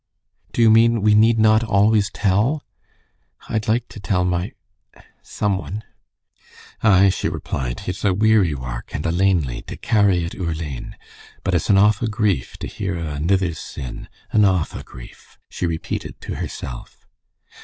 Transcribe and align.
"Do 0.51 0.63
you 0.63 0.71
mean 0.71 1.03
we 1.03 1.13
need 1.13 1.37
not 1.37 1.63
always 1.63 2.09
tell? 2.09 2.63
I'd 3.47 3.67
like 3.67 3.87
to 3.89 3.99
tell 3.99 4.25
my 4.25 4.53
some 5.21 5.59
one." 5.59 5.83
"Ay," 6.81 7.09
she 7.09 7.29
replied, 7.29 7.83
"it's 7.85 8.03
a 8.03 8.11
weary 8.11 8.55
wark 8.55 8.95
and 8.95 9.05
a 9.05 9.11
lanely 9.11 9.61
to 9.61 9.77
carry 9.77 10.25
it 10.25 10.33
oor 10.33 10.55
lane, 10.55 10.97
but 11.43 11.53
it's 11.53 11.69
an 11.69 11.77
awfu' 11.77 12.09
grief 12.09 12.57
to 12.61 12.67
hear 12.67 12.97
o' 12.97 13.09
anither's 13.13 13.59
sin. 13.59 14.09
An 14.31 14.41
awfu' 14.43 14.83
grief," 14.83 15.37
she 15.51 15.67
repeated 15.67 16.19
to 16.21 16.33
herself. 16.37 17.05